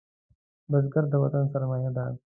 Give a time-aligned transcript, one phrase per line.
[0.71, 2.03] بزګر د وطن سرمايه ده